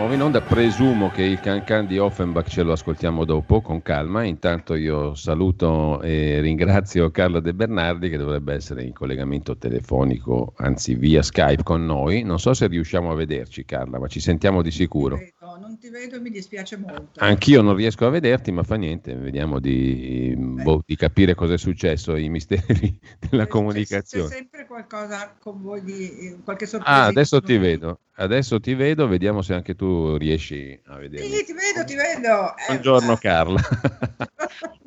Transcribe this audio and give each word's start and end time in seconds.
di 0.00 0.06
nuovo 0.06 0.14
in 0.14 0.22
onda. 0.22 0.40
Presumo 0.40 1.10
che 1.10 1.22
il 1.22 1.40
cancan 1.40 1.86
di 1.86 1.98
Offenbach 1.98 2.48
ce 2.48 2.62
lo 2.62 2.72
ascoltiamo 2.72 3.24
dopo 3.24 3.60
con 3.60 3.82
calma. 3.82 4.24
Intanto 4.24 4.74
io 4.74 5.14
saluto 5.14 6.00
e 6.00 6.40
ringrazio 6.40 7.10
Carlo 7.10 7.40
De 7.40 7.52
Bernardi 7.52 8.08
che 8.08 8.16
dovrebbe 8.16 8.54
essere 8.54 8.82
in 8.82 8.92
collegamento 8.92 9.58
telefonico, 9.58 10.54
anzi 10.56 10.94
via 10.94 11.22
Skype 11.22 11.62
con 11.62 11.84
noi. 11.84 12.22
Non 12.22 12.38
so 12.38 12.54
se 12.54 12.66
riusciamo 12.66 13.10
a 13.10 13.14
vederci 13.14 13.64
Carla, 13.66 13.98
ma 13.98 14.06
ci 14.06 14.20
sentiamo 14.20 14.62
di 14.62 14.70
sicuro. 14.70 15.18
Non 15.58 15.78
ti 15.78 15.88
vedo 15.88 16.16
e 16.16 16.20
mi 16.20 16.30
dispiace 16.30 16.76
molto. 16.76 17.20
Anch'io 17.20 17.62
non 17.62 17.74
riesco 17.74 18.06
a 18.06 18.10
vederti, 18.10 18.52
ma 18.52 18.62
fa 18.62 18.76
niente, 18.76 19.14
vediamo 19.14 19.58
di, 19.58 20.34
boh, 20.36 20.82
di 20.84 20.96
capire 20.96 21.34
cosa 21.34 21.54
è 21.54 21.58
successo, 21.58 22.16
i 22.16 22.28
misteri 22.28 22.98
della 23.18 23.46
comunicazione. 23.46 24.28
C'è 24.28 24.34
sempre 24.34 24.66
qualcosa 24.66 25.36
con 25.38 25.60
voi 25.62 25.82
di 25.82 26.38
qualche 26.44 26.66
sorpresa. 26.66 27.02
Ah, 27.02 27.06
adesso 27.06 27.40
ti 27.40 27.56
vedo. 27.56 28.00
Adesso 28.14 28.60
ti 28.60 28.74
vedo, 28.74 29.08
vediamo 29.08 29.40
se 29.40 29.54
anche 29.54 29.74
tu 29.74 30.16
riesci 30.16 30.78
a 30.86 30.96
vedere. 30.96 31.24
Sì, 31.24 31.44
ti 31.44 31.52
vedo, 31.52 31.84
ti 31.86 31.94
vedo. 31.94 32.56
Eh, 32.56 32.66
Buongiorno 32.66 33.16
Carla. 33.16 33.60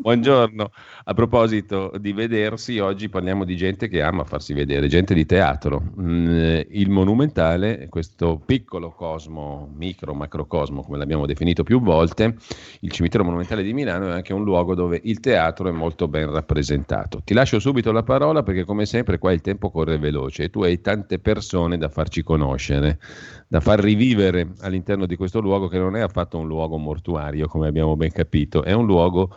Buongiorno. 0.03 0.69
A 1.05 1.13
proposito 1.13 1.93
di 1.97 2.11
vedersi, 2.11 2.77
oggi 2.77 3.07
parliamo 3.07 3.45
di 3.45 3.55
gente 3.55 3.87
che 3.87 4.01
ama 4.01 4.25
farsi 4.25 4.51
vedere, 4.53 4.89
gente 4.89 5.13
di 5.13 5.25
teatro. 5.25 5.81
Mm, 5.97 6.59
il 6.71 6.89
monumentale, 6.89 7.87
questo 7.87 8.37
piccolo 8.45 8.91
cosmo, 8.91 9.71
micro, 9.73 10.13
macrocosmo, 10.13 10.83
come 10.83 10.97
l'abbiamo 10.97 11.25
definito 11.25 11.63
più 11.63 11.79
volte, 11.79 12.35
il 12.81 12.91
cimitero 12.91 13.23
monumentale 13.23 13.63
di 13.63 13.71
Milano 13.71 14.09
è 14.09 14.11
anche 14.11 14.33
un 14.33 14.43
luogo 14.43 14.75
dove 14.75 14.99
il 15.05 15.21
teatro 15.21 15.69
è 15.69 15.71
molto 15.71 16.09
ben 16.09 16.29
rappresentato. 16.29 17.21
Ti 17.23 17.33
lascio 17.33 17.59
subito 17.59 17.93
la 17.93 18.03
parola 18.03 18.43
perché 18.43 18.65
come 18.65 18.85
sempre 18.85 19.17
qua 19.17 19.31
il 19.31 19.39
tempo 19.39 19.71
corre 19.71 19.97
veloce 19.97 20.43
e 20.43 20.49
tu 20.49 20.63
hai 20.63 20.81
tante 20.81 21.17
persone 21.19 21.77
da 21.77 21.87
farci 21.87 22.23
conoscere 22.23 22.99
da 23.47 23.61
far 23.61 23.79
rivivere 23.79 24.49
all'interno 24.63 25.05
di 25.05 25.15
questo 25.15 25.39
luogo 25.39 25.69
che 25.69 25.77
non 25.77 25.95
è 25.95 26.01
affatto 26.01 26.37
un 26.37 26.47
luogo 26.47 26.75
mortuario, 26.75 27.47
come 27.47 27.69
abbiamo 27.69 27.95
ben 27.95 28.11
capito, 28.11 28.63
è 28.63 28.73
un 28.73 28.85
luogo 28.85 29.33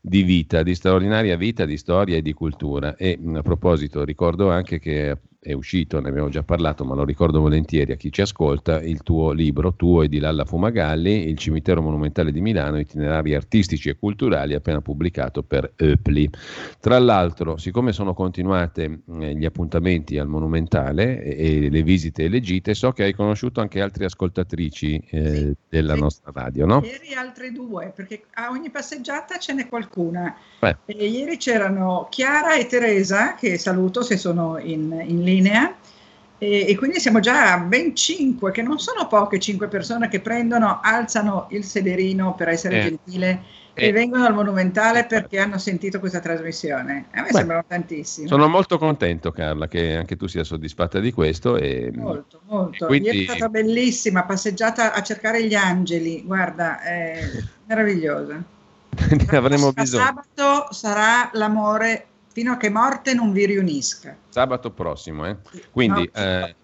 di 0.00 0.22
vita, 0.22 0.62
di 0.62 0.74
straordinaria 0.74 1.36
vita, 1.36 1.64
di 1.64 1.76
storia 1.76 2.16
e 2.16 2.22
di 2.22 2.32
cultura. 2.32 2.96
E 2.96 3.18
a 3.34 3.42
proposito, 3.42 4.04
ricordo 4.04 4.50
anche 4.50 4.78
che 4.78 5.16
è 5.42 5.54
uscito, 5.54 5.98
ne 6.00 6.10
abbiamo 6.10 6.28
già 6.28 6.42
parlato, 6.42 6.84
ma 6.84 6.94
lo 6.94 7.02
ricordo 7.02 7.40
volentieri 7.40 7.92
a 7.92 7.96
chi 7.96 8.12
ci 8.12 8.20
ascolta, 8.20 8.82
il 8.82 9.02
tuo 9.02 9.32
libro, 9.32 9.74
tuo 9.74 10.02
e 10.02 10.08
di 10.08 10.18
Lalla 10.18 10.44
Fumagalli, 10.44 11.28
Il 11.28 11.38
cimitero 11.38 11.80
monumentale 11.80 12.30
di 12.30 12.42
Milano, 12.42 12.78
itinerari 12.78 13.34
artistici 13.34 13.88
e 13.88 13.96
culturali, 13.96 14.52
appena 14.52 14.82
pubblicato 14.82 15.42
per 15.42 15.72
Eupli. 15.76 16.28
Tra 16.78 16.98
l'altro, 16.98 17.56
siccome 17.56 17.92
sono 17.92 18.12
continuate 18.12 19.00
eh, 19.18 19.34
gli 19.34 19.46
appuntamenti 19.46 20.18
al 20.18 20.28
monumentale 20.28 21.22
e, 21.22 21.64
e, 21.64 21.70
le 21.70 21.82
visite 21.82 22.24
e 22.24 22.28
le 22.28 22.40
gite, 22.40 22.74
so 22.74 22.92
che 22.92 23.04
hai 23.04 23.14
conosciuto 23.14 23.62
anche 23.62 23.80
altre 23.80 24.04
ascoltatrici 24.04 25.02
eh, 25.08 25.34
sì, 25.34 25.56
della 25.70 25.94
sì. 25.94 26.00
nostra 26.00 26.32
radio, 26.34 26.66
no? 26.66 26.82
Ieri 26.84 27.14
altre 27.14 27.50
due, 27.50 27.90
perché 27.94 28.24
a 28.34 28.50
ogni 28.50 28.68
passeggiata 28.68 29.38
ce 29.38 29.54
n'è 29.54 29.68
qualcuna. 29.68 30.36
ieri 30.84 31.38
c'erano 31.38 32.08
Chiara 32.10 32.56
e 32.56 32.66
Teresa, 32.66 33.34
che 33.36 33.56
saluto 33.56 34.02
se 34.02 34.18
sono 34.18 34.58
in, 34.58 35.02
in 35.02 35.28
linea 35.30 35.74
e, 36.42 36.64
e, 36.68 36.74
quindi 36.74 36.98
siamo 37.00 37.20
già 37.20 37.52
a 37.52 37.58
ben 37.58 37.94
cinque, 37.94 38.50
che 38.50 38.62
non 38.62 38.78
sono 38.78 39.06
poche 39.06 39.38
cinque 39.38 39.68
persone 39.68 40.08
che 40.08 40.20
prendono, 40.20 40.80
alzano 40.82 41.48
il 41.50 41.64
sederino 41.64 42.34
per 42.34 42.48
essere 42.48 42.78
eh. 42.78 42.82
gentile 42.84 43.42
eh. 43.74 43.88
e 43.88 43.92
vengono 43.92 44.24
al 44.24 44.32
Monumentale 44.32 45.04
perché 45.04 45.38
hanno 45.38 45.58
sentito 45.58 46.00
questa 46.00 46.20
trasmissione. 46.20 47.08
A 47.10 47.20
me 47.20 47.26
Beh, 47.26 47.36
sembrano 47.36 47.64
tantissimi. 47.68 48.26
Sono 48.26 48.48
molto 48.48 48.78
contento 48.78 49.32
Carla 49.32 49.68
che 49.68 49.96
anche 49.96 50.16
tu 50.16 50.26
sia 50.28 50.42
soddisfatta 50.42 50.98
di 50.98 51.12
questo. 51.12 51.58
E, 51.58 51.92
molto, 51.94 52.40
molto. 52.46 52.84
E 52.84 52.86
quindi... 52.86 53.08
Ieri 53.08 53.26
è 53.26 53.28
stata 53.28 53.50
bellissima, 53.50 54.24
passeggiata 54.24 54.94
a 54.94 55.02
cercare 55.02 55.46
gli 55.46 55.54
angeli, 55.54 56.22
guarda, 56.24 56.80
è 56.80 57.20
meravigliosa. 57.68 58.42
ne 58.96 59.36
avremo 59.36 59.72
bisogno. 59.74 60.04
Sabato 60.04 60.72
sarà 60.72 61.28
l'amore 61.34 62.06
fino 62.32 62.52
a 62.52 62.56
che 62.56 62.70
morte 62.70 63.14
non 63.14 63.32
vi 63.32 63.46
riunisca. 63.46 64.16
Sabato 64.28 64.70
prossimo, 64.70 65.26
eh? 65.26 65.36
Quindi 65.70 66.10
no, 66.12 66.20
eh, 66.20 66.54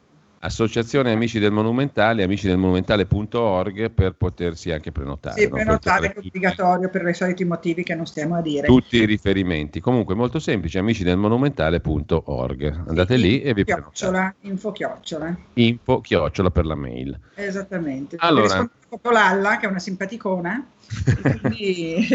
Associazione 0.46 1.12
Amici 1.12 1.38
del 1.38 1.50
Monumentale, 1.50 2.22
amici 2.22 2.46
del 2.46 2.56
monumentale.org 2.56 3.90
per 3.90 4.12
potersi 4.12 4.70
anche 4.70 4.92
prenotare. 4.92 5.40
Sì, 5.40 5.48
no? 5.48 5.56
prenotare 5.56 6.12
è 6.12 6.18
obbligatorio 6.18 6.88
per 6.88 7.06
i 7.08 7.14
soliti 7.14 7.44
motivi 7.44 7.82
che 7.82 7.94
non 7.94 8.06
stiamo 8.06 8.36
a 8.36 8.40
dire. 8.40 8.66
Tutti 8.66 8.96
i 8.96 9.06
riferimenti. 9.06 9.80
Comunque 9.80 10.14
molto 10.14 10.38
semplice, 10.38 10.78
amici 10.78 11.02
del 11.02 11.16
monumentale.org. 11.16 12.84
Andate 12.86 13.16
sì, 13.16 13.20
lì 13.20 13.42
e 13.42 13.54
vi 13.54 13.64
chiocciola, 13.64 14.10
prenotate. 14.12 14.46
Info 14.46 14.72
chiocciola. 14.72 15.36
Info 15.54 16.00
chiocciola 16.00 16.50
per 16.50 16.64
la 16.66 16.74
mail. 16.76 17.18
Esattamente. 17.34 18.16
Allora, 18.20 18.70
Lalla, 19.02 19.56
che 19.56 19.66
è 19.66 19.68
una 19.68 19.80
simpaticona. 19.80 20.64
quindi 21.42 22.06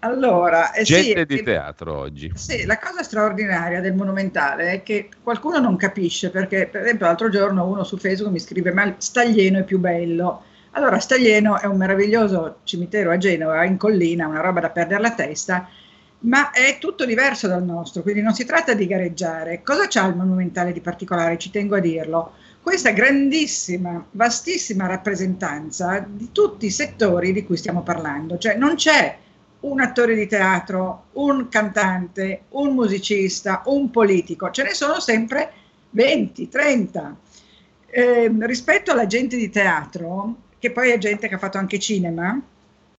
allora, 0.00 0.72
eh, 0.72 0.82
gente 0.82 1.26
sì, 1.28 1.36
di 1.36 1.42
teatro 1.42 1.96
oggi. 1.98 2.30
Sì, 2.34 2.64
la 2.64 2.78
cosa 2.78 3.02
straordinaria 3.02 3.80
del 3.80 3.94
monumentale 3.94 4.72
è 4.72 4.82
che 4.82 5.08
qualcuno 5.22 5.58
non 5.58 5.76
capisce 5.76 6.30
perché, 6.30 6.66
per 6.66 6.82
esempio, 6.82 7.06
l'altro 7.06 7.28
giorno 7.28 7.66
uno 7.66 7.82
su 7.82 7.96
Facebook 7.96 8.32
mi 8.32 8.38
scrive: 8.38 8.72
Ma 8.72 8.94
Staglieno 8.98 9.58
è 9.58 9.64
più 9.64 9.78
bello. 9.78 10.42
Allora, 10.72 10.98
Staglieno 10.98 11.58
è 11.58 11.64
un 11.66 11.78
meraviglioso 11.78 12.58
cimitero 12.64 13.10
a 13.10 13.16
Genova, 13.16 13.64
in 13.64 13.78
collina, 13.78 14.26
una 14.28 14.40
roba 14.40 14.60
da 14.60 14.70
perdere 14.70 15.00
la 15.00 15.14
testa, 15.14 15.68
ma 16.20 16.50
è 16.50 16.76
tutto 16.78 17.06
diverso 17.06 17.48
dal 17.48 17.64
nostro, 17.64 18.02
quindi 18.02 18.20
non 18.20 18.34
si 18.34 18.44
tratta 18.44 18.74
di 18.74 18.86
gareggiare. 18.86 19.62
Cosa 19.62 19.86
c'ha 19.88 20.06
il 20.06 20.16
monumentale 20.16 20.72
di 20.72 20.80
particolare? 20.80 21.38
Ci 21.38 21.50
tengo 21.50 21.76
a 21.76 21.80
dirlo. 21.80 22.32
Questa 22.62 22.90
grandissima, 22.90 24.04
vastissima 24.10 24.86
rappresentanza 24.86 26.04
di 26.06 26.30
tutti 26.32 26.66
i 26.66 26.70
settori 26.70 27.32
di 27.32 27.44
cui 27.44 27.56
stiamo 27.56 27.82
parlando, 27.82 28.38
cioè 28.38 28.56
non 28.56 28.74
c'è 28.74 29.16
un 29.60 29.80
attore 29.80 30.14
di 30.14 30.26
teatro, 30.26 31.06
un 31.12 31.48
cantante, 31.48 32.42
un 32.50 32.74
musicista, 32.74 33.62
un 33.66 33.90
politico, 33.90 34.50
ce 34.50 34.62
ne 34.62 34.74
sono 34.74 35.00
sempre 35.00 35.52
20, 35.90 36.48
30. 36.48 37.16
Eh, 37.88 38.32
rispetto 38.40 38.92
alla 38.92 39.06
gente 39.06 39.36
di 39.36 39.48
teatro, 39.48 40.34
che 40.58 40.70
poi 40.70 40.90
è 40.90 40.98
gente 40.98 41.28
che 41.28 41.34
ha 41.34 41.38
fatto 41.38 41.58
anche 41.58 41.78
cinema, 41.78 42.40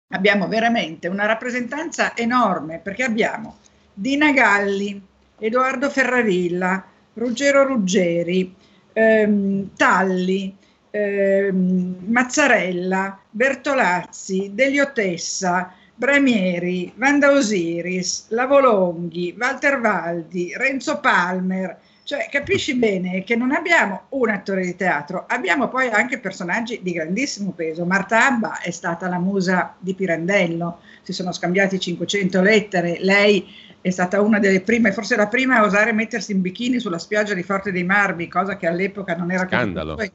abbiamo 0.09 0.47
veramente 0.47 1.07
una 1.07 1.25
rappresentanza 1.25 2.15
enorme 2.15 2.79
perché 2.79 3.03
abbiamo 3.03 3.57
Dina 3.93 4.31
Galli, 4.31 5.01
Edoardo 5.39 5.89
Ferravilla, 5.89 6.83
Ruggero 7.13 7.65
Ruggeri, 7.65 8.53
ehm, 8.93 9.71
Talli, 9.75 10.55
ehm, 10.89 11.95
Mazzarella, 12.07 13.19
Bertolazzi, 13.29 14.51
Deliotessa, 14.53 15.73
Bramieri, 15.97 16.93
Vanda 16.95 17.31
Osiris, 17.31 18.27
Lavolonghi, 18.29 19.35
Walter 19.35 19.79
Valdi, 19.79 20.53
Renzo 20.55 20.99
Palmer, 20.99 21.75
cioè 22.03 22.29
capisci 22.29 22.75
bene 22.75 23.23
che 23.23 23.35
non 23.35 23.51
abbiamo 23.51 24.03
un 24.09 24.29
attore 24.29 24.63
di 24.63 24.75
teatro, 24.75 25.25
abbiamo 25.27 25.69
poi 25.69 25.89
anche 25.89 26.19
personaggi 26.19 26.81
di 26.83 26.91
grandissimo 26.91 27.49
peso. 27.49 27.83
Marta 27.83 28.27
Abba 28.27 28.61
è 28.61 28.69
stata 28.69 29.09
la 29.09 29.17
musa 29.17 29.75
di 29.79 29.95
Pirandello, 29.95 30.81
si 31.01 31.13
sono 31.13 31.31
scambiati 31.31 31.79
500 31.79 32.41
lettere, 32.43 32.97
lei 32.99 33.47
è 33.81 33.89
stata 33.89 34.21
una 34.21 34.37
delle 34.37 34.61
prime, 34.61 34.91
forse 34.91 35.15
la 35.15 35.27
prima 35.27 35.57
a 35.57 35.65
osare 35.65 35.93
mettersi 35.93 36.31
in 36.31 36.41
bikini 36.41 36.79
sulla 36.79 36.99
spiaggia 36.99 37.33
di 37.33 37.41
Forte 37.41 37.71
dei 37.71 37.83
Marmi, 37.83 38.27
cosa 38.27 38.55
che 38.55 38.67
all'epoca 38.67 39.15
non 39.15 39.31
era 39.31 39.47
Scandalo. 39.47 39.95
così 39.95 40.11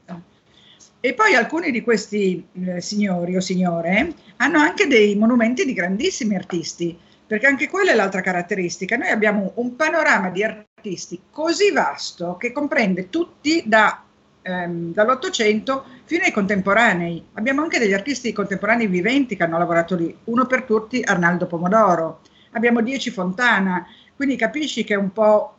e 1.05 1.13
poi 1.13 1.35
alcuni 1.35 1.69
di 1.69 1.81
questi 1.81 2.47
eh, 2.65 2.79
signori 2.79 3.35
o 3.35 3.41
signore 3.41 4.13
hanno 4.37 4.59
anche 4.59 4.87
dei 4.87 5.15
monumenti 5.17 5.65
di 5.65 5.73
grandissimi 5.73 6.33
artisti, 6.33 6.97
perché 7.27 7.45
anche 7.45 7.67
quella 7.67 7.91
è 7.91 7.93
l'altra 7.93 8.21
caratteristica. 8.21 8.95
Noi 8.95 9.09
abbiamo 9.09 9.51
un 9.55 9.75
panorama 9.75 10.29
di 10.29 10.45
artisti 10.45 11.19
così 11.29 11.71
vasto 11.73 12.37
che 12.37 12.53
comprende 12.53 13.09
tutti 13.09 13.63
da, 13.65 14.01
ehm, 14.41 14.93
dall'Ottocento 14.93 15.83
fino 16.05 16.23
ai 16.23 16.31
contemporanei. 16.31 17.21
Abbiamo 17.33 17.63
anche 17.63 17.79
degli 17.79 17.93
artisti 17.93 18.31
contemporanei 18.31 18.87
viventi 18.87 19.35
che 19.35 19.43
hanno 19.43 19.57
lavorato 19.57 19.97
lì, 19.97 20.15
uno 20.23 20.45
per 20.45 20.63
tutti 20.63 21.01
Arnaldo 21.03 21.47
Pomodoro, 21.47 22.21
abbiamo 22.51 22.79
Dieci 22.79 23.09
Fontana, 23.09 23.85
quindi 24.15 24.37
capisci 24.37 24.85
che 24.85 24.93
è 24.93 24.97
un 24.97 25.11
po' 25.11 25.57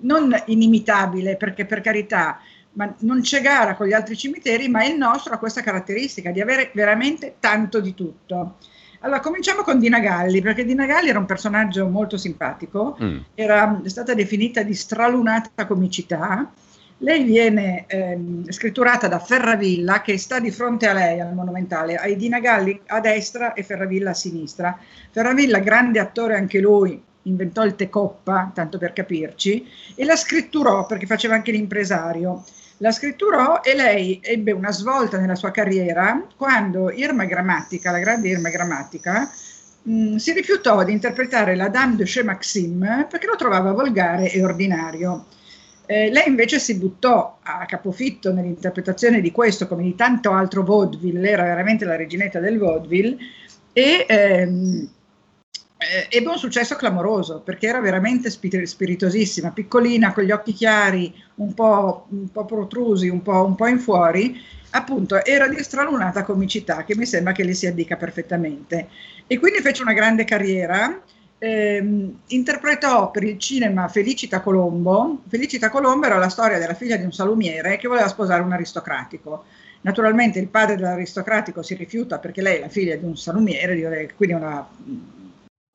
non 0.00 0.38
inimitabile, 0.46 1.36
perché 1.36 1.64
per 1.64 1.80
carità 1.80 2.40
ma 2.76 2.94
non 3.00 3.20
c'è 3.20 3.40
gara 3.40 3.74
con 3.74 3.86
gli 3.86 3.92
altri 3.92 4.16
cimiteri, 4.16 4.68
ma 4.68 4.84
il 4.84 4.96
nostro 4.96 5.34
ha 5.34 5.38
questa 5.38 5.62
caratteristica 5.62 6.30
di 6.30 6.40
avere 6.40 6.70
veramente 6.74 7.36
tanto 7.40 7.80
di 7.80 7.94
tutto. 7.94 8.56
Allora, 9.00 9.20
cominciamo 9.20 9.62
con 9.62 9.78
Dina 9.78 10.00
Galli, 10.00 10.40
perché 10.40 10.64
Dina 10.64 10.86
Galli 10.86 11.10
era 11.10 11.18
un 11.18 11.26
personaggio 11.26 11.86
molto 11.88 12.16
simpatico, 12.16 12.96
mm. 13.02 13.18
era 13.34 13.80
stata 13.84 14.14
definita 14.14 14.62
di 14.62 14.74
stralunata 14.74 15.66
comicità, 15.66 16.50
Lei 17.00 17.24
viene 17.24 17.84
ehm, 17.88 18.50
scritturata 18.50 19.06
da 19.06 19.18
Ferravilla 19.18 20.00
che 20.00 20.16
sta 20.16 20.40
di 20.40 20.50
fronte 20.50 20.88
a 20.88 20.94
lei 20.94 21.20
al 21.20 21.34
Monumentale, 21.34 21.96
hai 21.96 22.16
Dina 22.16 22.40
Galli 22.40 22.80
a 22.86 23.00
destra 23.00 23.52
e 23.52 23.62
Ferravilla 23.62 24.10
a 24.10 24.14
sinistra. 24.14 24.78
Ferravilla, 25.10 25.58
grande 25.58 25.98
attore 25.98 26.36
anche 26.36 26.58
lui, 26.58 26.98
inventò 27.22 27.64
il 27.64 27.74
Tecoppa, 27.74 28.50
tanto 28.54 28.78
per 28.78 28.94
capirci, 28.94 29.66
e 29.94 30.04
la 30.06 30.16
scritturò 30.16 30.86
perché 30.86 31.04
faceva 31.04 31.34
anche 31.34 31.52
l'impresario. 31.52 32.44
La 32.78 32.92
scritturò 32.92 33.62
e 33.62 33.74
lei 33.74 34.20
ebbe 34.22 34.52
una 34.52 34.70
svolta 34.70 35.18
nella 35.18 35.34
sua 35.34 35.50
carriera 35.50 36.26
quando 36.36 36.90
Irma 36.90 37.24
Grammatica, 37.24 37.90
la 37.90 37.98
grande 37.98 38.28
Irma 38.28 38.50
Grammatica, 38.50 39.30
mh, 39.82 40.16
si 40.16 40.32
rifiutò 40.32 40.84
di 40.84 40.92
interpretare 40.92 41.56
la 41.56 41.68
Dame 41.68 41.96
de 41.96 42.04
Chez 42.04 42.24
Maxime 42.24 43.06
perché 43.08 43.26
lo 43.26 43.36
trovava 43.36 43.72
volgare 43.72 44.30
e 44.30 44.44
ordinario. 44.44 45.24
Eh, 45.86 46.10
lei 46.10 46.28
invece 46.28 46.58
si 46.58 46.76
buttò 46.76 47.38
a 47.42 47.64
capofitto 47.64 48.32
nell'interpretazione 48.32 49.20
di 49.20 49.30
questo 49.30 49.68
come 49.68 49.84
di 49.84 49.94
tanto 49.94 50.32
altro 50.32 50.62
vaudeville, 50.62 51.30
era 51.30 51.44
veramente 51.44 51.84
la 51.86 51.96
reginetta 51.96 52.40
del 52.40 52.58
vaudeville 52.58 53.16
e 53.72 54.04
ehm, 54.06 54.88
eh, 55.78 56.06
ebbe 56.08 56.30
un 56.30 56.38
successo 56.38 56.74
clamoroso 56.74 57.40
perché 57.40 57.66
era 57.66 57.80
veramente 57.80 58.30
spiritosissima, 58.30 59.50
piccolina, 59.50 60.12
con 60.12 60.24
gli 60.24 60.30
occhi 60.30 60.54
chiari, 60.54 61.12
un 61.36 61.52
po', 61.52 62.06
un 62.10 62.30
po 62.30 62.46
protrusi, 62.46 63.08
un 63.08 63.22
po', 63.22 63.44
un 63.44 63.54
po', 63.54 63.66
in 63.66 63.78
fuori, 63.78 64.40
appunto 64.70 65.22
era 65.22 65.48
di 65.48 65.62
stralunata 65.62 66.22
comicità 66.22 66.84
che 66.84 66.96
mi 66.96 67.04
sembra 67.04 67.32
che 67.32 67.44
le 67.44 67.52
si 67.52 67.66
addica 67.66 67.96
perfettamente. 67.96 68.88
E 69.26 69.38
quindi 69.38 69.60
fece 69.60 69.82
una 69.82 69.92
grande 69.92 70.24
carriera 70.24 70.98
ehm, 71.38 72.20
interpretò 72.28 73.10
per 73.10 73.24
il 73.24 73.38
cinema 73.38 73.86
Felicita 73.88 74.40
Colombo. 74.40 75.22
Felicita 75.28 75.68
Colombo 75.68 76.06
era 76.06 76.16
la 76.16 76.30
storia 76.30 76.58
della 76.58 76.74
figlia 76.74 76.96
di 76.96 77.04
un 77.04 77.12
salumiere 77.12 77.76
che 77.76 77.86
voleva 77.88 78.08
sposare 78.08 78.40
un 78.40 78.52
aristocratico. 78.52 79.44
Naturalmente 79.82 80.38
il 80.38 80.48
padre 80.48 80.76
dell'aristocratico 80.76 81.62
si 81.62 81.74
rifiuta 81.74 82.18
perché 82.18 82.40
lei 82.40 82.56
è 82.56 82.60
la 82.60 82.68
figlia 82.68 82.96
di 82.96 83.04
un 83.04 83.16
salumiere, 83.16 84.10
quindi 84.16 84.34
una 84.34 84.66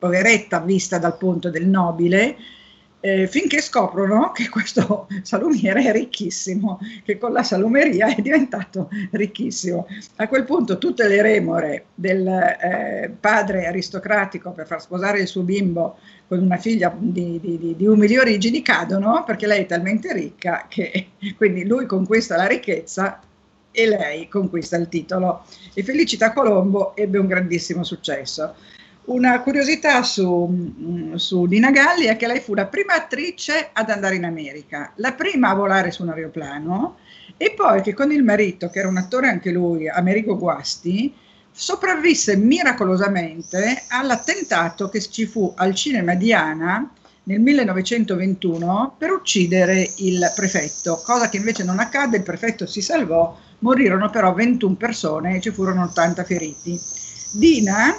poveretta 0.01 0.61
vista 0.61 0.97
dal 0.97 1.15
punto 1.15 1.51
del 1.51 1.67
nobile, 1.67 2.35
eh, 3.01 3.27
finché 3.27 3.61
scoprono 3.61 4.31
che 4.31 4.49
questo 4.49 5.07
salumiere 5.21 5.83
è 5.83 5.91
ricchissimo, 5.91 6.79
che 7.03 7.19
con 7.19 7.31
la 7.31 7.43
salumeria 7.43 8.07
è 8.07 8.19
diventato 8.19 8.89
ricchissimo. 9.11 9.85
A 10.15 10.27
quel 10.27 10.43
punto 10.43 10.79
tutte 10.79 11.07
le 11.07 11.21
remore 11.21 11.85
del 11.93 12.25
eh, 12.25 13.13
padre 13.19 13.67
aristocratico 13.67 14.49
per 14.53 14.65
far 14.65 14.81
sposare 14.81 15.19
il 15.19 15.27
suo 15.27 15.43
bimbo 15.43 15.99
con 16.27 16.39
una 16.39 16.57
figlia 16.57 16.91
di, 16.97 17.39
di, 17.39 17.75
di, 17.77 17.85
umili 17.85 18.17
origini 18.17 18.63
cadono 18.63 19.23
perché 19.23 19.45
lei 19.45 19.61
è 19.61 19.65
talmente 19.67 20.11
ricca 20.13 20.65
che 20.67 21.09
quindi 21.37 21.63
lui 21.63 21.85
conquista 21.85 22.37
la 22.37 22.47
ricchezza 22.47 23.19
e 23.69 23.87
lei 23.87 24.27
conquista 24.27 24.77
il 24.77 24.89
titolo. 24.89 25.43
E 25.75 25.83
Felicita 25.83 26.33
Colombo 26.33 26.95
ebbe 26.95 27.19
un 27.19 27.27
grandissimo 27.27 27.83
successo. 27.83 28.55
Una 29.03 29.41
curiosità 29.41 30.03
su, 30.03 30.47
mm, 30.47 31.15
su 31.15 31.47
Dina 31.47 31.71
Galli 31.71 32.05
è 32.05 32.17
che 32.17 32.27
lei 32.27 32.39
fu 32.39 32.53
la 32.53 32.67
prima 32.67 32.93
attrice 32.93 33.69
ad 33.73 33.89
andare 33.89 34.15
in 34.15 34.25
America, 34.25 34.91
la 34.97 35.13
prima 35.13 35.49
a 35.49 35.55
volare 35.55 35.89
su 35.89 36.03
un 36.03 36.09
aeroplano 36.09 36.97
e 37.35 37.53
poi 37.55 37.81
che 37.81 37.95
con 37.95 38.11
il 38.11 38.23
marito, 38.23 38.69
che 38.69 38.79
era 38.79 38.87
un 38.87 38.97
attore 38.97 39.27
anche 39.27 39.49
lui, 39.49 39.89
Amerigo 39.89 40.37
Guasti, 40.37 41.13
sopravvisse 41.51 42.37
miracolosamente 42.37 43.83
all'attentato 43.87 44.87
che 44.89 45.01
ci 45.01 45.25
fu 45.25 45.51
al 45.55 45.73
cinema 45.73 46.13
Diana 46.13 46.87
nel 47.23 47.39
1921 47.39 48.95
per 48.97 49.11
uccidere 49.11 49.89
il 49.97 50.31
prefetto, 50.35 51.01
cosa 51.03 51.27
che 51.27 51.37
invece 51.37 51.63
non 51.63 51.79
accadde, 51.79 52.17
il 52.17 52.23
prefetto 52.23 52.67
si 52.67 52.81
salvò, 52.81 53.35
morirono 53.59 54.11
però 54.11 54.33
21 54.33 54.75
persone 54.75 55.37
e 55.37 55.41
ci 55.41 55.49
furono 55.49 55.83
80 55.85 56.23
feriti. 56.23 56.79
Dina 57.33 57.95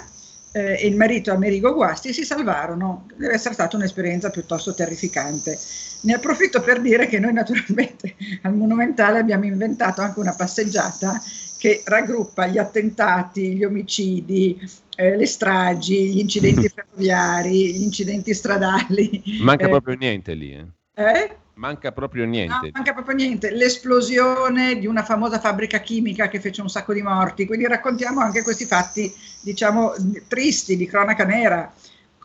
eh, 0.53 0.77
e 0.79 0.87
il 0.87 0.95
marito 0.95 1.31
Amerigo 1.31 1.73
Guasti 1.73 2.13
si 2.13 2.23
salvarono. 2.23 3.07
Deve 3.15 3.33
essere 3.33 3.53
stata 3.53 3.75
un'esperienza 3.75 4.29
piuttosto 4.29 4.73
terrificante. 4.73 5.57
Ne 6.01 6.13
approfitto 6.13 6.61
per 6.61 6.79
dire 6.79 7.07
che 7.07 7.19
noi 7.19 7.33
naturalmente 7.33 8.15
al 8.43 8.55
Monumentale 8.55 9.19
abbiamo 9.19 9.45
inventato 9.45 10.01
anche 10.01 10.19
una 10.19 10.35
passeggiata 10.35 11.21
che 11.57 11.81
raggruppa 11.85 12.47
gli 12.47 12.57
attentati, 12.57 13.55
gli 13.55 13.63
omicidi, 13.63 14.59
eh, 14.95 15.15
le 15.15 15.25
stragi, 15.25 16.09
gli 16.09 16.19
incidenti 16.19 16.67
ferroviari, 16.73 17.73
gli 17.73 17.81
incidenti 17.81 18.33
stradali. 18.33 19.23
Manca 19.41 19.65
eh, 19.65 19.69
proprio 19.69 19.95
niente 19.95 20.33
lì. 20.33 20.51
Eh? 20.93 21.37
Manca 21.55 21.91
proprio 21.91 22.25
niente. 22.25 22.65
No, 22.65 22.69
manca 22.73 22.93
proprio 22.93 23.15
niente. 23.15 23.51
L'esplosione 23.51 24.79
di 24.79 24.87
una 24.87 25.03
famosa 25.03 25.39
fabbrica 25.39 25.79
chimica 25.79 26.27
che 26.27 26.39
fece 26.39 26.61
un 26.61 26.69
sacco 26.69 26.93
di 26.93 27.01
morti. 27.01 27.45
Quindi 27.45 27.67
raccontiamo 27.67 28.21
anche 28.21 28.41
questi 28.41 28.65
fatti, 28.65 29.13
diciamo, 29.41 29.93
tristi, 30.27 30.75
di 30.75 30.87
cronaca 30.87 31.25
nera. 31.25 31.71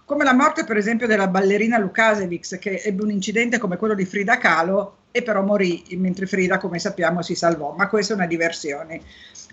Come 0.04 0.24
la 0.24 0.32
morte, 0.32 0.64
per 0.64 0.78
esempio, 0.78 1.06
della 1.06 1.28
ballerina 1.28 1.76
Lukasevic, 1.78 2.58
che 2.58 2.80
ebbe 2.82 3.02
un 3.02 3.10
incidente 3.10 3.58
come 3.58 3.76
quello 3.76 3.94
di 3.94 4.06
Frida 4.06 4.38
Kahlo 4.38 4.96
e 5.10 5.22
però 5.22 5.42
morì, 5.42 5.84
mentre 5.96 6.26
Frida, 6.26 6.56
come 6.56 6.78
sappiamo, 6.78 7.20
si 7.20 7.34
salvò. 7.34 7.74
Ma 7.76 7.88
questa 7.88 8.14
è 8.14 8.16
una 8.16 8.26
diversione. 8.26 9.02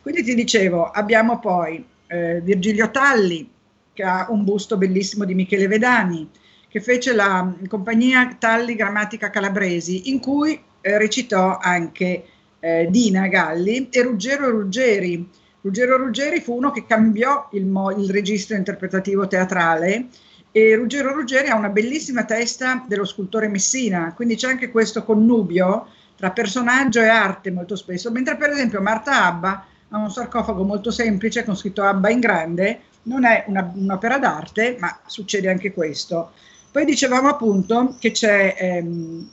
Quindi 0.02 0.24
ti 0.24 0.36
dicevo, 0.36 0.90
abbiamo 0.90 1.40
poi 1.40 1.86
eh, 2.08 2.40
Virgilio 2.42 2.90
Talli, 2.92 3.52
che 3.92 4.04
ha 4.04 4.28
un 4.30 4.46
busto 4.46 4.78
bellissimo 4.78 5.26
di 5.26 5.34
Michele 5.34 5.68
Vedani, 5.68 6.30
che 6.76 6.82
fece 6.82 7.14
la 7.14 7.56
compagnia 7.70 8.36
Talli 8.38 8.76
Grammatica 8.76 9.30
Calabresi, 9.30 10.10
in 10.10 10.20
cui 10.20 10.62
eh, 10.82 10.98
recitò 10.98 11.58
anche 11.58 12.26
eh, 12.60 12.88
Dina 12.90 13.30
Galli 13.30 13.88
e 13.90 14.02
Ruggero 14.02 14.50
Ruggeri. 14.50 15.26
Ruggero 15.62 15.96
Ruggeri 15.96 16.42
fu 16.42 16.54
uno 16.54 16.72
che 16.72 16.86
cambiò 16.86 17.48
il, 17.54 17.66
mo- 17.66 17.92
il 17.92 18.10
registro 18.10 18.58
interpretativo 18.58 19.26
teatrale 19.26 20.08
e 20.52 20.76
Ruggero 20.76 21.14
Ruggeri 21.14 21.48
ha 21.48 21.56
una 21.56 21.70
bellissima 21.70 22.26
testa 22.26 22.84
dello 22.86 23.06
scultore 23.06 23.48
Messina, 23.48 24.12
quindi 24.14 24.36
c'è 24.36 24.50
anche 24.50 24.70
questo 24.70 25.06
connubio 25.06 25.88
tra 26.18 26.32
personaggio 26.32 27.00
e 27.00 27.08
arte 27.08 27.52
molto 27.52 27.78
spesso, 27.78 28.12
mentre 28.12 28.36
per 28.36 28.50
esempio 28.50 28.82
Marta 28.82 29.24
Abba 29.24 29.66
ha 29.88 29.98
un 29.98 30.12
sarcofago 30.12 30.66
molto 30.66 30.92
semplice 30.92 31.46
con 31.46 31.56
scritto 31.56 31.84
Abba 31.84 32.10
in 32.10 32.20
grande, 32.20 32.82
non 33.04 33.24
è 33.24 33.46
una, 33.48 33.72
un'opera 33.74 34.18
d'arte, 34.18 34.76
ma 34.78 35.00
succede 35.06 35.50
anche 35.50 35.72
questo. 35.72 36.32
Poi 36.76 36.84
dicevamo 36.84 37.30
appunto 37.30 37.96
che 38.00 38.12
c'è 38.12 38.54
ehm, 38.58 39.30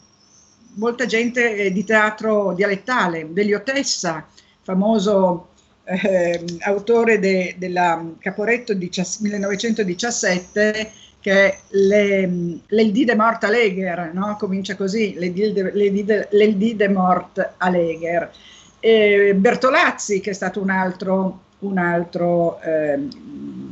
molta 0.75 1.07
gente 1.07 1.57
eh, 1.57 1.73
di 1.73 1.83
teatro 1.83 2.53
dialettale, 2.53 3.33
Delio 3.33 3.65
Tessa, 3.65 4.29
famoso 4.63 5.49
eh, 5.83 6.45
autore 6.61 7.19
de, 7.19 7.57
della 7.59 8.01
Caporetto 8.21 8.75
di 8.75 8.89
1917, 9.19 10.93
che 11.19 11.33
è 11.33 11.59
l'Eldì 11.71 13.05
de 13.05 13.17
Mort 13.17 13.43
Alegher, 13.43 14.13
no? 14.15 14.37
comincia 14.39 14.77
così, 14.77 15.15
l'Eldì 15.19 16.77
de 16.77 16.89
Mort 16.89 17.55
Alegher. 17.57 18.31
E 18.79 19.35
Bertolazzi, 19.35 20.21
che 20.21 20.31
è 20.31 20.35
stato 20.35 20.63
un 20.63 20.71
altro, 20.71 21.41
un 21.59 21.79
altro 21.79 22.61
eh, 22.61 23.01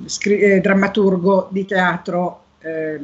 scri- 0.06 0.40
eh, 0.40 0.60
drammaturgo 0.60 1.46
di 1.52 1.64
teatro 1.64 2.42
eh, 2.58 2.98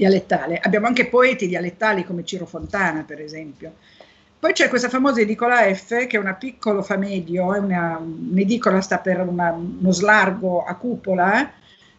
dialettale. 0.00 0.58
Abbiamo 0.62 0.86
anche 0.86 1.08
poeti 1.08 1.46
dialettali 1.46 2.06
come 2.06 2.24
Ciro 2.24 2.46
Fontana, 2.46 3.04
per 3.06 3.20
esempio. 3.20 3.74
Poi 4.38 4.54
c'è 4.54 4.70
questa 4.70 4.88
famosa 4.88 5.20
edicola 5.20 5.72
F, 5.74 6.06
che 6.06 6.16
è 6.16 6.18
una 6.18 6.32
piccola 6.32 6.82
famedio, 6.82 7.52
è 7.52 7.58
una, 7.58 7.98
un'edicola 8.00 8.80
sta 8.80 8.96
per 8.96 9.20
una, 9.20 9.52
uno 9.52 9.92
slargo 9.92 10.64
a 10.64 10.74
cupola, 10.76 11.52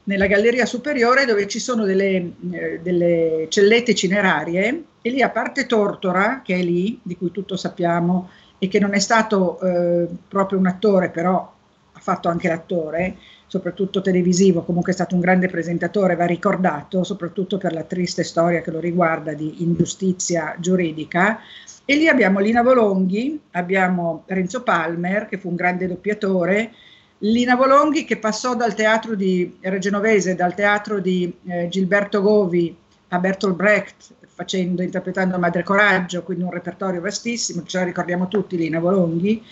nella 0.05 0.25
galleria 0.25 0.65
superiore 0.65 1.25
dove 1.25 1.47
ci 1.47 1.59
sono 1.59 1.85
delle, 1.85 2.31
eh, 2.51 2.79
delle 2.81 3.45
cellette 3.49 3.93
cinerarie 3.93 4.83
e 4.99 5.09
lì 5.11 5.21
a 5.21 5.29
parte 5.29 5.67
Tortora, 5.67 6.41
che 6.43 6.55
è 6.55 6.63
lì, 6.63 6.99
di 7.03 7.15
cui 7.15 7.29
tutto 7.29 7.55
sappiamo, 7.55 8.31
e 8.57 8.67
che 8.67 8.79
non 8.79 8.95
è 8.95 8.99
stato 8.99 9.59
eh, 9.59 10.07
proprio 10.27 10.57
un 10.57 10.65
attore, 10.65 11.09
però 11.09 11.53
fatto 12.01 12.27
anche 12.29 12.47
l'attore, 12.47 13.15
soprattutto 13.47 14.01
televisivo, 14.01 14.63
comunque 14.63 14.91
è 14.91 14.95
stato 14.95 15.15
un 15.15 15.21
grande 15.21 15.47
presentatore, 15.47 16.15
va 16.15 16.25
ricordato, 16.25 17.03
soprattutto 17.03 17.57
per 17.57 17.73
la 17.73 17.83
triste 17.83 18.23
storia 18.23 18.61
che 18.61 18.71
lo 18.71 18.79
riguarda 18.79 19.33
di 19.33 19.61
ingiustizia 19.63 20.55
giuridica. 20.59 21.39
E 21.85 21.95
lì 21.95 22.07
abbiamo 22.07 22.39
Lina 22.39 22.61
Volonghi, 22.61 23.39
abbiamo 23.51 24.23
Renzo 24.27 24.63
Palmer, 24.63 25.27
che 25.27 25.37
fu 25.37 25.49
un 25.49 25.55
grande 25.55 25.87
doppiatore, 25.87 26.71
Lina 27.19 27.55
Volonghi 27.55 28.03
che 28.03 28.17
passò 28.17 28.55
dal 28.55 28.73
teatro 28.73 29.15
di 29.15 29.57
Regenovese, 29.59 30.33
dal 30.33 30.55
teatro 30.55 30.99
di 30.99 31.31
eh, 31.45 31.67
Gilberto 31.67 32.21
Govi 32.21 32.75
a 33.09 33.19
Bertolt 33.19 33.55
Brecht, 33.55 34.13
facendo, 34.33 34.81
interpretando 34.81 35.37
Madre 35.37 35.61
Coraggio, 35.63 36.23
quindi 36.23 36.43
un 36.43 36.51
repertorio 36.51 37.01
vastissimo, 37.01 37.63
ce 37.63 37.79
la 37.79 37.83
ricordiamo 37.83 38.27
tutti, 38.27 38.57
Lina 38.57 38.79
Volonghi, 38.79 39.43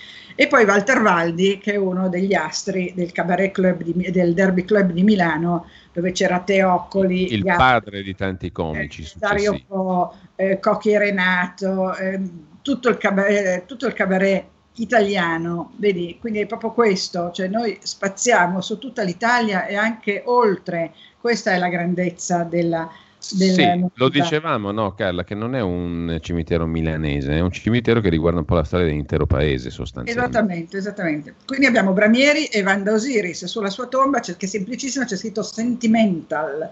e 0.41 0.47
poi 0.47 0.63
Walter 0.63 1.01
Valdi, 1.01 1.57
che 1.57 1.73
è 1.73 1.75
uno 1.75 2.07
degli 2.07 2.33
astri 2.33 2.93
del 2.95 3.11
Cabaret 3.11 3.51
Club 3.51 3.83
di, 3.83 4.09
del 4.09 4.33
Derby 4.33 4.63
Club 4.63 4.93
di 4.93 5.03
Milano, 5.03 5.65
dove 5.91 6.13
c'era 6.13 6.39
Teoccoli, 6.39 7.33
il 7.33 7.43
Gatti, 7.43 7.57
padre 7.57 8.01
di 8.01 8.15
tanti 8.15 8.49
comici, 8.49 9.01
eh, 9.01 9.11
Dario 9.15 9.59
Po, 9.67 10.15
eh, 10.37 10.57
Cocchi 10.61 10.97
Renato, 10.97 11.93
eh, 11.93 12.21
tutto 12.61 12.87
il 12.87 12.95
cabaret, 12.95 13.65
tutto 13.65 13.85
il 13.85 13.91
cabaret 13.91 14.45
italiano, 14.75 15.73
vedi, 15.75 16.15
quindi 16.21 16.39
è 16.39 16.45
proprio 16.45 16.71
questo, 16.71 17.31
cioè 17.31 17.49
noi 17.49 17.77
spaziamo 17.81 18.61
su 18.61 18.77
tutta 18.77 19.03
l'Italia 19.03 19.65
e 19.65 19.75
anche 19.75 20.21
oltre, 20.25 20.93
questa 21.19 21.51
è 21.51 21.57
la 21.57 21.67
grandezza 21.67 22.43
della, 22.43 22.89
del 23.31 23.53
sì, 23.53 23.85
lo 23.95 24.09
dicevamo, 24.09 24.71
no, 24.71 24.93
Carla, 24.93 25.23
che 25.23 25.35
non 25.35 25.55
è 25.55 25.61
un 25.61 26.19
cimitero 26.21 26.65
milanese, 26.65 27.33
è 27.33 27.39
un 27.41 27.51
cimitero 27.51 27.99
che 27.99 28.09
riguarda 28.09 28.39
un 28.39 28.45
po' 28.45 28.55
la 28.55 28.63
storia 28.63 28.85
dell'intero 28.85 29.25
paese, 29.25 29.69
sostanzialmente. 29.69 30.29
Esattamente, 30.29 30.77
esattamente. 30.77 31.35
Quindi 31.45 31.65
abbiamo 31.65 31.91
Bramieri 31.91 32.45
e 32.45 32.61
Vanda 32.63 32.93
Osiris, 32.93 33.45
sulla 33.45 33.69
sua 33.69 33.87
tomba, 33.87 34.19
che 34.19 34.35
è 34.37 34.45
semplicissima, 34.45 35.05
c'è 35.05 35.17
scritto 35.17 35.43
Sentimental. 35.43 36.69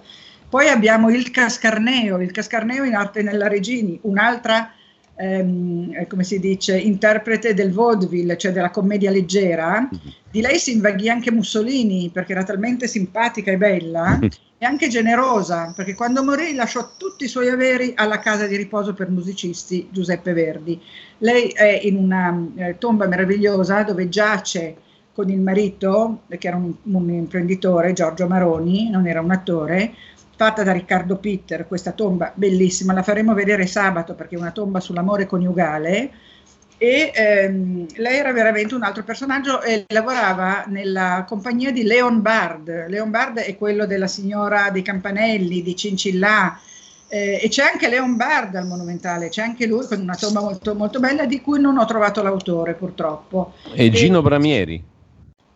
Poi 0.50 0.70
abbiamo 0.70 1.10
il 1.10 1.30
Cascarneo, 1.30 2.22
il 2.22 2.32
Cascarneo 2.32 2.86
in 2.86 2.96
arte 2.96 3.22
nella 3.22 3.50
Regini, 3.50 4.00
un'altra 4.04 4.72
ehm, 5.18 6.08
come 6.08 6.24
si 6.24 6.40
dice, 6.40 6.78
interprete 6.78 7.54
del 7.54 7.74
vaudeville, 7.74 8.38
cioè 8.38 8.52
della 8.52 8.70
commedia 8.70 9.12
leggera, 9.12 9.82
mm-hmm. 9.82 10.14
di 10.32 10.42
lei 10.42 10.60
si 10.60 10.74
invaghì 10.74 11.10
anche 11.10 11.32
Mussolini 11.32 12.10
perché 12.14 12.32
era 12.32 12.44
talmente 12.44 12.88
simpatica 12.88 13.52
e 13.52 13.58
bella 13.58 14.20
e 14.60 14.66
anche 14.66 14.88
generosa, 14.88 15.74
perché 15.76 15.94
quando 15.94 16.24
morì 16.24 16.54
lasciò 16.54 16.92
tutti 16.98 17.26
i 17.26 17.28
suoi 17.28 17.50
averi 17.50 17.94
alla 17.96 18.20
casa 18.20 18.48
di 18.48 18.56
riposo 18.56 18.94
per 18.94 19.10
musicisti 19.10 19.88
Giuseppe 19.92 20.34
Verdi. 20.34 20.80
Lei 21.20 21.50
è 21.50 21.82
in 21.84 21.98
una 21.98 22.48
eh, 22.56 22.78
tomba 22.78 23.08
meravigliosa 23.08 23.84
dove 23.84 24.10
giace 24.10 24.78
con 25.14 25.30
il 25.30 25.40
marito, 25.40 26.22
che 26.28 26.48
era 26.48 26.58
un, 26.58 26.72
un 26.84 27.10
imprenditore, 27.10 27.94
Giorgio 27.94 28.28
Maroni, 28.28 28.90
non 28.90 29.08
era 29.08 29.20
un 29.20 29.32
attore, 29.32 29.94
fatta 30.38 30.64
da 30.64 30.72
Riccardo 30.72 31.18
Pitter, 31.18 31.68
questa 31.68 31.92
tomba 31.92 32.32
bellissima, 32.34 32.94
la 32.94 33.02
faremo 33.02 33.34
vedere 33.34 33.66
sabato 33.66 34.14
perché 34.14 34.36
è 34.36 34.40
una 34.40 34.52
tomba 34.52 34.80
sull'amore 34.80 35.26
coniugale 35.26 36.12
e 36.78 37.12
ehm, 37.12 37.88
lei 37.96 38.18
era 38.18 38.32
veramente 38.32 38.76
un 38.76 38.84
altro 38.84 39.04
personaggio 39.04 39.64
e 39.64 39.86
lavorava 39.88 40.66
nella 40.68 41.26
compagnia 41.28 41.72
di 41.72 41.82
Leon 41.82 42.22
Bard. 42.22 42.86
Leon 42.88 43.10
Bard 43.10 43.40
è 43.40 43.58
quello 43.58 43.88
della 43.88 44.06
signora 44.06 44.70
dei 44.70 44.84
campanelli, 44.84 45.64
di 45.64 45.76
Cincillà, 45.76 46.60
eh, 47.08 47.40
e 47.42 47.50
c'è 47.50 47.64
anche 47.64 47.90
Leon 47.90 48.16
Bard 48.16 48.54
al 48.54 48.68
Monumentale, 48.68 49.30
c'è 49.30 49.42
anche 49.42 49.66
lui 49.66 49.88
con 49.88 50.00
una 50.00 50.16
tomba 50.16 50.40
molto, 50.40 50.76
molto 50.76 51.00
bella 51.00 51.26
di 51.26 51.42
cui 51.42 51.60
non 51.60 51.80
ho 51.80 51.86
trovato 51.86 52.22
l'autore 52.22 52.76
purtroppo. 52.76 53.54
E 53.74 53.90
Gino 53.90 54.20
e, 54.20 54.22
Bramieri. 54.22 54.84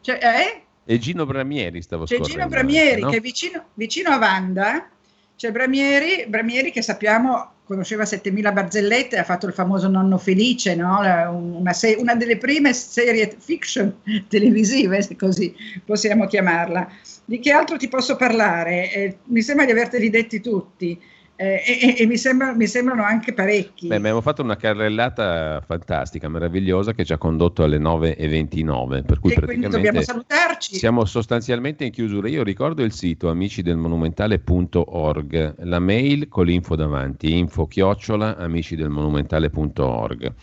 Cioè, 0.02 0.18
eh? 0.18 0.62
E 0.84 0.98
Gino 0.98 1.26
Bramieri 1.26 1.82
stavo 1.82 2.06
C'è 2.06 2.20
Gino 2.20 2.48
Bramieri 2.48 3.02
no? 3.02 3.10
che 3.10 3.18
è 3.18 3.22
vicino, 3.22 3.66
vicino 3.76 4.10
a 4.10 4.18
Vanda, 4.18 4.90
c'è 5.36 5.52
Bramieri, 5.52 6.26
Bramieri 6.28 6.72
che 6.72 6.82
sappiamo 6.82 7.52
conosceva 7.72 8.04
7000 8.04 8.52
barzellette, 8.52 9.18
ha 9.18 9.24
fatto 9.24 9.48
il 9.48 9.54
famoso 9.54 9.88
Nonno 9.88 10.18
Felice, 10.18 10.76
no? 10.76 11.00
una, 11.32 11.72
se- 11.72 11.96
una, 11.98 12.16
delle 12.16 12.38
prime 12.38 12.74
serie 12.74 13.34
fiction 13.40 13.96
televisive, 14.28 15.02
se 15.02 15.16
così 15.16 15.56
possiamo 15.86 16.28
chiamarla. 16.28 16.90
Di 17.24 17.40
che 17.40 17.52
altro 17.52 17.78
ti 17.78 17.88
posso 17.88 18.18
parlare? 18.18 18.92
Eh, 18.92 19.18
mi 19.26 19.42
sembra 19.42 19.64
di 19.64 19.72
averteli 19.72 20.10
detti 20.10 20.42
tutti 20.42 21.02
eh, 21.42 21.64
e, 21.66 21.96
e 21.98 22.06
mi, 22.06 22.18
sembra, 22.18 22.54
mi, 22.54 22.68
sembrano 22.68 23.04
anche 23.04 23.34
parecchi. 23.34 23.88
Beh, 23.88 23.96
abbiamo 23.96 24.22
fatto 24.22 24.44
una 24.44 24.58
carrellata 24.58 25.60
fantastica, 25.66 26.30
meravigliosa, 26.30 26.94
che 26.94 27.04
ci 27.04 27.14
ha 27.14 27.18
condotto 27.18 27.64
alle 27.64 27.80
9.29, 27.80 29.04
per 29.04 29.20
cui 29.20 29.32
e 29.32 29.34
praticamente 29.34 29.76
dobbiamo 29.76 30.04
salutarci. 30.04 30.76
siamo 30.76 31.04
sostanzialmente 31.04 31.84
in 31.84 31.90
chiusura. 31.90 32.30
Io 32.30 32.44
ricordo 32.44 32.84
il 32.84 32.92
sito 32.92 33.32
amicidelmonumentale.org, 33.32 35.64
la 35.64 35.80
mail 35.80 36.28
con 36.28 36.46
l'info 36.46 36.76
davanti, 36.76 37.36
info 37.36 37.66
chiocciola 37.66 38.38
amicidelmonumentale.org, 38.38 40.34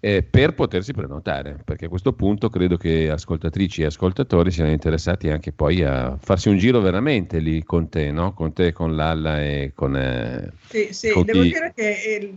eh, 0.00 0.22
per 0.22 0.54
potersi 0.54 0.94
prenotare, 0.94 1.58
perché 1.62 1.84
a 1.84 1.90
questo 1.90 2.14
punto 2.14 2.48
credo 2.48 2.78
che 2.78 3.10
ascoltatrici 3.10 3.82
e 3.82 3.86
ascoltatori 3.86 4.50
siano 4.50 4.70
interessati 4.70 5.28
anche 5.28 5.52
poi 5.52 5.84
a 5.84 6.16
farsi 6.18 6.48
un 6.48 6.56
giro 6.56 6.80
veramente 6.80 7.40
lì 7.40 7.62
con 7.62 7.90
te, 7.90 8.10
no? 8.10 8.32
con 8.32 8.54
te, 8.54 8.72
con 8.72 8.96
Lalla 8.96 9.42
e 9.42 9.72
con... 9.74 9.94
Eh, 9.94 10.44
sì, 10.68 10.88
sì, 10.92 11.22
devo 11.24 11.42
dire 11.42 11.72
che 11.74 11.90
eh, 11.90 12.34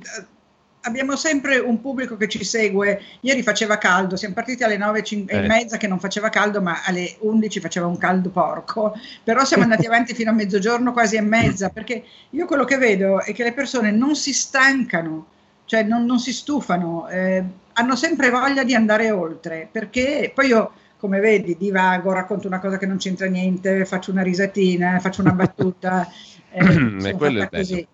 abbiamo 0.81 1.15
sempre 1.15 1.57
un 1.57 1.81
pubblico 1.81 2.15
che 2.15 2.27
ci 2.27 2.43
segue. 2.43 3.01
Ieri 3.21 3.43
faceva 3.43 3.77
caldo, 3.77 4.15
siamo 4.15 4.33
partiti 4.33 4.63
alle 4.63 4.77
9 4.77 5.03
e 5.03 5.25
eh. 5.27 5.47
mezza 5.47 5.77
che 5.77 5.87
non 5.87 5.99
faceva 5.99 6.29
caldo, 6.29 6.61
ma 6.61 6.81
alle 6.83 7.15
11 7.19 7.59
faceva 7.59 7.87
un 7.87 7.97
caldo 7.97 8.29
porco. 8.29 8.93
Però 9.23 9.43
siamo 9.43 9.63
andati 9.63 9.85
avanti 9.87 10.13
fino 10.13 10.31
a 10.31 10.33
mezzogiorno, 10.33 10.93
quasi 10.93 11.15
e 11.15 11.21
mezza, 11.21 11.69
perché 11.69 12.03
io 12.29 12.45
quello 12.45 12.65
che 12.65 12.77
vedo 12.77 13.21
è 13.21 13.33
che 13.33 13.43
le 13.43 13.53
persone 13.53 13.91
non 13.91 14.15
si 14.15 14.33
stancano, 14.33 15.27
cioè 15.65 15.83
non, 15.83 16.05
non 16.05 16.19
si 16.19 16.33
stufano, 16.33 17.07
eh, 17.09 17.43
hanno 17.73 17.95
sempre 17.95 18.29
voglia 18.29 18.63
di 18.63 18.73
andare 18.75 19.11
oltre, 19.11 19.67
perché 19.71 20.31
poi 20.33 20.47
io 20.47 20.71
come 20.97 21.21
vedi, 21.21 21.55
divago, 21.57 22.11
racconto 22.11 22.47
una 22.47 22.59
cosa 22.59 22.77
che 22.77 22.85
non 22.85 22.97
c'entra 22.97 23.27
niente, 23.27 23.85
faccio 23.85 24.11
una 24.11 24.21
risatina, 24.21 24.99
faccio 24.99 25.21
una 25.21 25.33
battuta. 25.33 26.07
Eh, 26.51 27.13
quello 27.13 27.43
è 27.43 27.47
bello. 27.47 27.87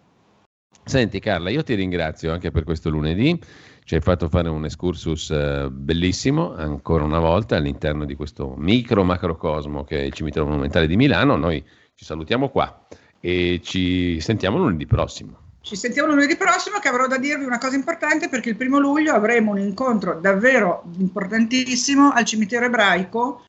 Senti 0.84 1.20
Carla, 1.20 1.50
io 1.50 1.64
ti 1.64 1.74
ringrazio 1.74 2.32
anche 2.32 2.52
per 2.52 2.64
questo 2.64 2.90
lunedì, 2.90 3.40
ci 3.86 3.96
hai 3.96 4.02
fatto 4.02 4.30
fare 4.30 4.50
un 4.50 4.66
excursus 4.66 5.30
uh, 5.30 5.70
bellissimo 5.72 6.56
ancora 6.56 7.04
una 7.04 7.20
volta 7.20 7.56
all'interno 7.56 8.06
di 8.06 8.16
questo 8.16 8.56
micro 8.58 9.04
macrocosmo 9.04 9.84
che 9.84 10.00
è 10.00 10.04
il 10.04 10.14
cimitero 10.14 10.46
monumentale 10.46 10.88
di 10.88 10.96
Milano. 10.96 11.36
Noi 11.36 11.64
ci 11.94 12.04
salutiamo 12.04 12.50
qua 12.50 12.88
e 13.20 13.62
ci 13.64 14.20
sentiamo 14.20 14.58
lunedì 14.58 14.86
prossimo. 14.86 15.44
Ci 15.62 15.76
sentiamo 15.76 16.10
lunedì 16.10 16.36
prossimo 16.36 16.78
che 16.78 16.88
avrò 16.88 17.08
da 17.08 17.18
dirvi 17.18 17.44
una 17.44 17.58
cosa 17.58 17.76
importante 17.76 18.30
perché 18.30 18.50
il 18.50 18.56
primo 18.56 18.78
luglio 18.78 19.14
avremo 19.14 19.52
un 19.52 19.60
incontro 19.60 20.20
davvero 20.20 20.84
importantissimo 21.00 22.12
al 22.12 22.26
cimitero 22.26 22.66
ebraico 22.66 23.44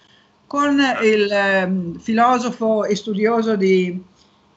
con 0.47 0.79
il 1.03 1.31
eh, 1.31 1.99
filosofo 1.99 2.85
e 2.85 2.97
studioso 2.97 3.57
di 3.57 4.03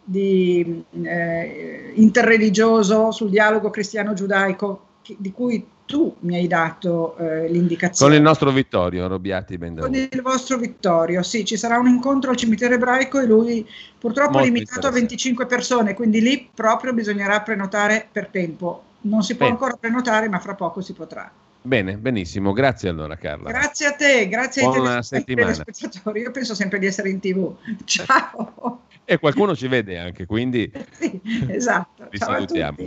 di, 0.09 0.83
eh, 1.03 1.91
interreligioso 1.93 3.11
sul 3.11 3.29
dialogo 3.29 3.69
cristiano-giudaico 3.69 4.85
di 5.17 5.31
cui 5.31 5.65
tu 5.85 6.15
mi 6.21 6.35
hai 6.35 6.47
dato 6.47 7.15
eh, 7.17 7.47
l'indicazione. 7.47 8.11
Con 8.11 8.19
il 8.19 8.23
nostro 8.23 8.51
Vittorio 8.51 9.07
Robiati 9.07 9.57
Con 9.57 9.93
il 9.93 10.21
vostro 10.21 10.57
Vittorio, 10.57 11.21
sì, 11.23 11.45
ci 11.45 11.57
sarà 11.57 11.77
un 11.77 11.87
incontro 11.87 12.31
al 12.31 12.37
cimitero 12.37 12.73
ebraico 12.75 13.19
e 13.19 13.25
lui 13.25 13.67
purtroppo 13.99 14.39
è 14.39 14.43
limitato 14.43 14.87
a 14.87 14.91
25 14.91 15.45
persone, 15.45 15.93
quindi 15.93 16.21
lì 16.21 16.49
proprio 16.53 16.93
bisognerà 16.93 17.41
prenotare 17.41 18.07
per 18.11 18.27
tempo. 18.27 18.83
Non 19.01 19.23
si 19.23 19.35
può 19.35 19.45
Bene. 19.45 19.57
ancora 19.57 19.77
prenotare, 19.79 20.27
ma 20.27 20.39
fra 20.39 20.55
poco 20.55 20.81
si 20.81 20.93
potrà. 20.93 21.31
Bene, 21.61 21.97
benissimo, 21.97 22.53
grazie 22.53 22.89
allora 22.89 23.15
Carla. 23.15 23.49
Grazie 23.49 23.87
a 23.87 23.91
te, 23.93 24.27
grazie 24.27 24.63
Buona 24.63 25.01
ai 25.09 25.23
telespettatori. 25.23 26.21
Io 26.21 26.31
penso 26.31 26.55
sempre 26.55 26.79
di 26.79 26.85
essere 26.85 27.09
in 27.09 27.19
tv. 27.19 27.55
Ciao. 27.85 28.81
E 29.11 29.17
qualcuno 29.17 29.55
ci 29.55 29.67
vede 29.67 29.97
anche, 29.97 30.27
quindi 30.27 30.71
sì, 30.91 31.19
esatto. 31.49 32.07
Vi 32.11 32.19
Ciao 32.19 32.33
salutiamo. 32.33 32.77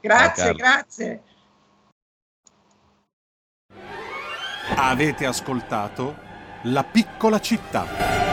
Grazie, 0.00 0.44
Ciao, 0.44 0.54
grazie. 0.54 1.22
Avete 4.74 5.26
ascoltato 5.26 6.16
La 6.62 6.82
piccola 6.82 7.38
città. 7.40 8.25